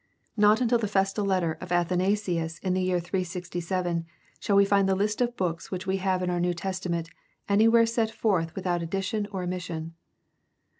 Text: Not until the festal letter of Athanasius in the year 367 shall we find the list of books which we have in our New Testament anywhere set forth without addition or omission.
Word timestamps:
Not 0.35 0.61
until 0.61 0.79
the 0.79 0.87
festal 0.87 1.23
letter 1.25 1.59
of 1.61 1.71
Athanasius 1.71 2.57
in 2.57 2.73
the 2.73 2.81
year 2.81 2.99
367 2.99 4.07
shall 4.39 4.55
we 4.55 4.65
find 4.65 4.89
the 4.89 4.95
list 4.95 5.21
of 5.21 5.37
books 5.37 5.69
which 5.69 5.85
we 5.85 5.97
have 5.97 6.23
in 6.23 6.29
our 6.31 6.39
New 6.39 6.55
Testament 6.55 7.11
anywhere 7.47 7.85
set 7.85 8.09
forth 8.09 8.55
without 8.55 8.81
addition 8.81 9.27
or 9.31 9.43
omission. 9.43 9.93